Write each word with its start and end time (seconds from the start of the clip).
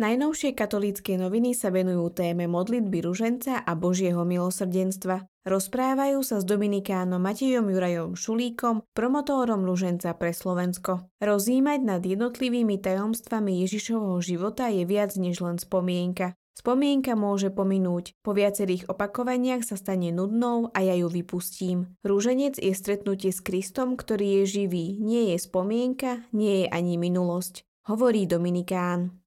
Najnovšie 0.00 0.56
katolícke 0.56 1.20
noviny 1.20 1.52
sa 1.52 1.68
venujú 1.68 2.08
téme 2.16 2.48
modlitby 2.48 3.04
ruženca 3.04 3.60
a 3.60 3.76
Božieho 3.76 4.24
milosrdenstva. 4.24 5.28
Rozprávajú 5.44 6.24
sa 6.24 6.40
s 6.40 6.48
Dominikánom 6.48 7.20
Matejom 7.20 7.68
Jurajom 7.68 8.16
Šulíkom, 8.16 8.80
promotórom 8.96 9.60
ruženca 9.60 10.16
pre 10.16 10.32
Slovensko. 10.32 11.04
Rozímať 11.20 11.80
nad 11.84 12.00
jednotlivými 12.00 12.80
tajomstvami 12.80 13.60
Ježišovho 13.60 14.16
života 14.24 14.72
je 14.72 14.88
viac 14.88 15.12
než 15.20 15.44
len 15.44 15.60
spomienka. 15.60 16.32
Spomienka 16.56 17.12
môže 17.12 17.52
pominúť, 17.52 18.16
po 18.24 18.32
viacerých 18.32 18.88
opakovaniach 18.88 19.68
sa 19.68 19.76
stane 19.76 20.16
nudnou 20.16 20.72
a 20.72 20.80
ja 20.80 20.96
ju 20.96 21.12
vypustím. 21.12 21.92
Rúženec 22.08 22.56
je 22.56 22.72
stretnutie 22.72 23.36
s 23.36 23.44
Kristom, 23.44 24.00
ktorý 24.00 24.40
je 24.40 24.64
živý, 24.64 24.96
nie 24.96 25.36
je 25.36 25.44
spomienka, 25.44 26.24
nie 26.32 26.64
je 26.64 26.66
ani 26.72 26.96
minulosť, 26.96 27.68
hovorí 27.84 28.24
Dominikán. 28.24 29.19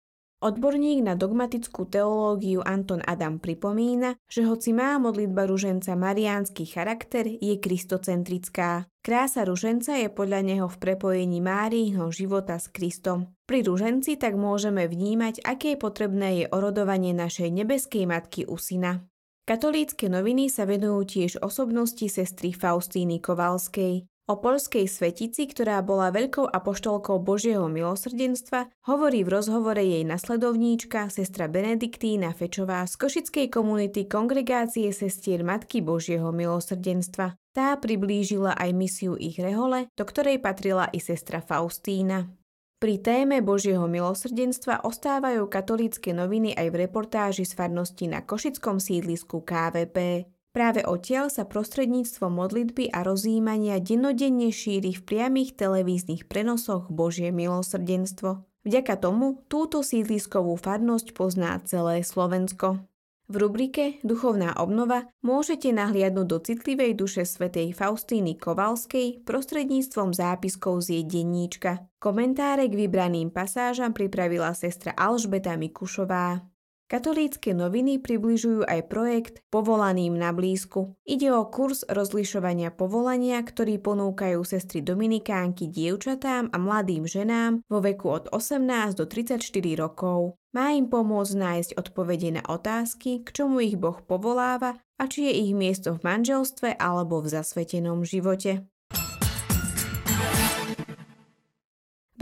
Odborník 0.44 1.08
na 1.08 1.16
dogmatickú 1.16 1.88
teológiu 1.88 2.60
Anton 2.68 3.00
Adam 3.08 3.40
pripomína, 3.40 4.20
že 4.28 4.44
hoci 4.44 4.76
má 4.76 5.00
modlitba 5.00 5.48
ruženca 5.48 5.96
mariánsky 5.96 6.68
charakter, 6.68 7.24
je 7.24 7.56
kristocentrická. 7.64 8.92
Krása 9.00 9.48
ruženca 9.48 9.96
je 9.96 10.12
podľa 10.12 10.44
neho 10.44 10.68
v 10.68 10.76
prepojení 10.84 11.40
Máriho 11.40 12.12
života 12.12 12.60
s 12.60 12.68
Kristom. 12.68 13.32
Pri 13.48 13.64
ruženci 13.64 14.20
tak 14.20 14.36
môžeme 14.36 14.84
vnímať, 14.84 15.48
aké 15.48 15.80
potrebné 15.80 16.44
je 16.44 16.46
orodovanie 16.52 17.16
našej 17.16 17.48
nebeskej 17.48 18.04
matky 18.04 18.44
u 18.44 18.60
syna. 18.60 19.00
Katolícke 19.48 20.12
noviny 20.12 20.52
sa 20.52 20.68
venujú 20.68 21.08
tiež 21.08 21.32
osobnosti 21.40 22.04
sestry 22.12 22.52
Faustíny 22.52 23.24
Kovalskej. 23.24 24.12
O 24.24 24.40
polskej 24.40 24.88
svetici, 24.88 25.52
ktorá 25.52 25.84
bola 25.84 26.08
veľkou 26.08 26.48
apoštolkou 26.48 27.20
Božieho 27.20 27.68
milosrdenstva, 27.68 28.72
hovorí 28.88 29.20
v 29.28 29.36
rozhovore 29.36 29.84
jej 29.84 30.08
nasledovníčka, 30.08 31.12
sestra 31.12 31.52
Benediktína 31.52 32.32
Fečová 32.32 32.88
z 32.88 32.96
košickej 33.04 33.52
komunity 33.52 34.08
Kongregácie 34.08 34.96
sestier 34.96 35.44
Matky 35.44 35.84
Božieho 35.84 36.32
milosrdenstva. 36.32 37.36
Tá 37.52 37.76
priblížila 37.76 38.56
aj 38.56 38.72
misiu 38.72 39.20
ich 39.20 39.36
rehole, 39.36 39.92
do 40.00 40.08
ktorej 40.08 40.40
patrila 40.40 40.88
i 40.96 41.04
sestra 41.04 41.44
Faustína. 41.44 42.32
Pri 42.80 43.04
téme 43.04 43.44
Božieho 43.44 43.92
milosrdenstva 43.92 44.88
ostávajú 44.88 45.52
katolícke 45.52 46.16
noviny 46.16 46.56
aj 46.56 46.68
v 46.72 46.80
reportáži 46.88 47.44
z 47.44 47.60
farnosti 47.60 48.08
na 48.08 48.24
košickom 48.24 48.80
sídlisku 48.80 49.44
KVP. 49.44 50.28
Práve 50.54 50.86
odtiaľ 50.86 51.34
sa 51.34 51.50
prostredníctvom 51.50 52.30
modlitby 52.30 52.94
a 52.94 53.02
rozjímania 53.02 53.82
dennodenne 53.82 54.54
šíri 54.54 54.94
v 54.94 55.02
priamých 55.02 55.58
televíznych 55.58 56.30
prenosoch 56.30 56.94
Božie 56.94 57.34
milosrdenstvo. 57.34 58.46
Vďaka 58.62 59.02
tomu 59.02 59.42
túto 59.50 59.82
sídliskovú 59.82 60.54
farnosť 60.62 61.18
pozná 61.18 61.58
celé 61.66 62.06
Slovensko. 62.06 62.86
V 63.26 63.36
rubrike 63.42 63.98
Duchovná 64.06 64.54
obnova 64.62 65.10
môžete 65.26 65.74
nahliadnúť 65.74 66.28
do 66.30 66.38
citlivej 66.38 67.02
duše 67.02 67.26
svätej 67.26 67.74
Faustíny 67.74 68.38
Kovalskej 68.38 69.26
prostredníctvom 69.26 70.14
zápiskov 70.14 70.86
z 70.86 71.02
jej 71.02 71.04
denníčka. 71.08 71.90
Komentáre 71.98 72.70
k 72.70 72.78
vybraným 72.78 73.34
pasážam 73.34 73.90
pripravila 73.90 74.54
sestra 74.54 74.94
Alžbeta 74.94 75.58
Mikušová. 75.58 76.53
Katolícke 76.94 77.58
noviny 77.58 77.98
približujú 77.98 78.70
aj 78.70 78.86
projekt 78.86 79.42
Povolaným 79.50 80.14
na 80.14 80.30
blízku. 80.30 80.94
Ide 81.10 81.34
o 81.34 81.50
kurz 81.50 81.82
rozlišovania 81.90 82.70
povolania, 82.70 83.42
ktorý 83.42 83.82
ponúkajú 83.82 84.46
sestry 84.46 84.86
Dominikánky 84.86 85.74
dievčatám 85.74 86.54
a 86.54 86.58
mladým 86.62 87.10
ženám 87.10 87.66
vo 87.66 87.82
veku 87.82 88.14
od 88.14 88.30
18 88.30 88.94
do 88.94 89.10
34 89.10 89.42
rokov. 89.74 90.38
Má 90.54 90.78
im 90.78 90.86
pomôcť 90.86 91.34
nájsť 91.34 91.82
odpovede 91.82 92.38
na 92.38 92.46
otázky, 92.46 93.26
k 93.26 93.42
čomu 93.42 93.66
ich 93.66 93.74
Boh 93.74 93.98
povoláva 93.98 94.78
a 95.02 95.10
či 95.10 95.26
je 95.26 95.50
ich 95.50 95.58
miesto 95.58 95.98
v 95.98 96.06
manželstve 96.06 96.78
alebo 96.78 97.26
v 97.26 97.34
zasvetenom 97.34 98.06
živote. 98.06 98.70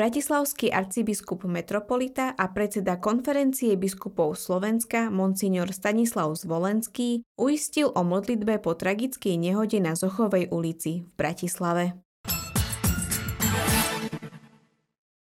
Bratislavský 0.01 0.73
arcibiskup 0.73 1.45
metropolita 1.45 2.33
a 2.33 2.49
predseda 2.49 2.97
konferencie 2.97 3.77
biskupov 3.77 4.33
Slovenska 4.33 5.13
Monsignor 5.13 5.69
Stanislav 5.69 6.33
Zvolenský 6.33 7.21
uistil 7.37 7.93
o 7.93 8.01
modlitbe 8.01 8.57
po 8.65 8.73
tragickej 8.73 9.37
nehode 9.37 9.77
na 9.77 9.93
Zochovej 9.93 10.49
ulici 10.49 11.05
v 11.05 11.11
Bratislave. 11.13 12.01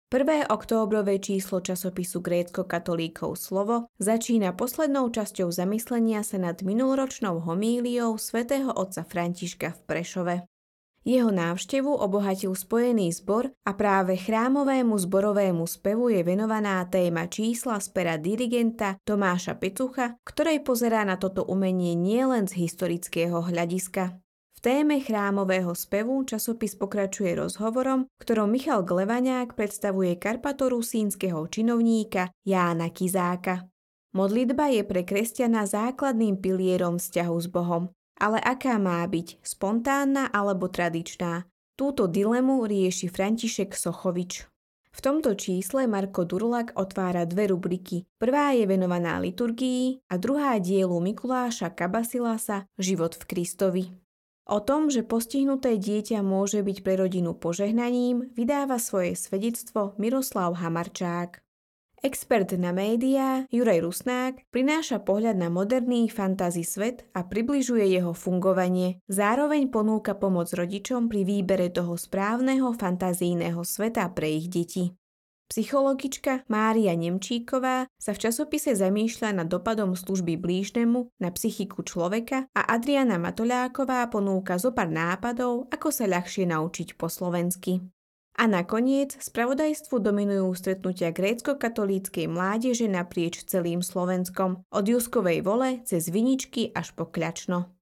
Prvé 0.09 0.49
októbrové 0.49 1.21
číslo 1.21 1.61
časopisu 1.61 2.25
grécko-katolíkov 2.25 3.37
Slovo 3.37 3.93
začína 4.01 4.57
poslednou 4.57 5.13
časťou 5.13 5.53
zamyslenia 5.53 6.25
sa 6.25 6.41
nad 6.41 6.65
minuloročnou 6.65 7.37
homíliou 7.37 8.17
svätého 8.17 8.73
otca 8.73 9.05
Františka 9.05 9.77
v 9.77 9.81
Prešove. 9.85 10.35
Jeho 11.05 11.29
návštevu 11.29 12.01
obohatil 12.01 12.57
spojený 12.57 13.13
zbor 13.13 13.53
a 13.61 13.77
práve 13.77 14.17
chrámovému 14.17 14.97
zborovému 14.97 15.69
spevu 15.69 16.09
je 16.09 16.25
venovaná 16.25 16.81
téma 16.89 17.29
čísla 17.29 17.77
z 17.77 17.93
pera 17.93 18.17
dirigenta 18.17 18.97
Tomáša 19.05 19.53
Pecucha, 19.61 20.17
ktorej 20.25 20.65
pozerá 20.65 21.05
na 21.05 21.21
toto 21.21 21.45
umenie 21.45 21.93
nielen 21.93 22.49
z 22.49 22.57
historického 22.65 23.37
hľadiska. 23.37 24.17
V 24.57 24.59
téme 24.65 24.97
chrámového 24.97 25.77
spevu 25.77 26.25
časopis 26.25 26.73
pokračuje 26.73 27.37
rozhovorom, 27.37 28.09
ktorom 28.17 28.49
Michal 28.49 28.81
Glevaňák 28.81 29.53
predstavuje 29.53 30.17
karpatorusínskeho 30.17 31.45
činovníka 31.53 32.33
Jána 32.41 32.89
Kizáka. 32.89 33.69
Modlitba 34.17 34.73
je 34.73 34.81
pre 34.81 35.05
kresťana 35.05 35.69
základným 35.69 36.41
pilierom 36.41 36.97
vzťahu 36.97 37.35
s 37.37 37.47
Bohom. 37.53 37.93
Ale 38.15 38.39
aká 38.39 38.79
má 38.79 39.03
byť, 39.03 39.43
spontánna 39.43 40.31
alebo 40.31 40.71
tradičná? 40.71 41.43
Túto 41.75 42.07
dilemu 42.07 42.63
rieši 42.63 43.11
František 43.11 43.75
Sochovič. 43.75 44.47
V 44.95 44.99
tomto 45.03 45.35
čísle 45.35 45.91
Marko 45.91 46.23
Durlak 46.23 46.71
otvára 46.79 47.27
dve 47.27 47.51
rubriky. 47.51 48.07
Prvá 48.15 48.55
je 48.55 48.63
venovaná 48.63 49.19
liturgii 49.19 50.07
a 50.07 50.15
druhá 50.15 50.55
dielu 50.63 50.95
Mikuláša 51.03 51.75
Kabasilasa 51.75 52.71
Život 52.79 53.19
v 53.19 53.23
Kristovi. 53.27 53.85
O 54.47 54.63
tom, 54.63 54.87
že 54.87 55.03
postihnuté 55.03 55.75
dieťa 55.75 56.23
môže 56.23 56.63
byť 56.63 56.77
pre 56.79 56.95
rodinu 56.95 57.35
požehnaním, 57.35 58.31
vydáva 58.39 58.79
svoje 58.79 59.19
svedectvo 59.19 59.99
Miroslav 59.99 60.55
Hamarčák. 60.55 61.43
Expert 62.05 62.53
na 62.61 62.69
médiá 62.69 63.49
Juraj 63.49 63.81
Rusnák 63.81 64.45
prináša 64.53 65.01
pohľad 65.01 65.41
na 65.41 65.49
moderný 65.49 66.05
fantasy 66.05 66.61
svet 66.61 67.01
a 67.17 67.25
približuje 67.25 67.81
jeho 67.81 68.13
fungovanie. 68.13 69.01
Zároveň 69.09 69.73
ponúka 69.73 70.13
pomoc 70.13 70.53
rodičom 70.53 71.09
pri 71.09 71.25
výbere 71.25 71.73
toho 71.73 71.97
správneho 71.97 72.77
fantazijného 72.77 73.57
sveta 73.65 74.05
pre 74.13 74.37
ich 74.37 74.53
deti. 74.53 74.93
Psychologička 75.49 76.45
Mária 76.45 76.93
Nemčíková 76.93 77.89
sa 77.97 78.13
v 78.13 78.21
časopise 78.21 78.77
zamýšľa 78.77 79.41
nad 79.41 79.49
dopadom 79.49 79.97
služby 79.97 80.37
blížnemu 80.37 81.09
na 81.17 81.33
psychiku 81.33 81.81
človeka 81.81 82.45
a 82.53 82.69
Adriana 82.69 83.17
Matoľáková 83.17 84.05
ponúka 84.13 84.61
zopár 84.61 84.93
nápadov, 84.93 85.73
ako 85.73 85.89
sa 85.89 86.05
ľahšie 86.05 86.53
naučiť 86.53 87.01
po 87.01 87.09
slovensky. 87.09 87.81
A 88.35 88.51
nakoniec 88.51 89.15
spravodajstvu 89.15 89.95
dominujú 90.03 90.51
stretnutia 90.59 91.15
grécko-katolíckej 91.15 92.27
mládeže 92.27 92.91
naprieč 92.91 93.47
celým 93.47 93.79
Slovenskom, 93.79 94.59
od 94.71 94.83
Juskovej 94.83 95.39
vole 95.39 95.79
cez 95.87 96.11
Viničky 96.11 96.75
až 96.75 96.91
po 96.95 97.07
Kľačno. 97.07 97.74